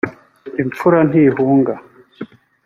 [0.61, 1.73] imfura ntihunga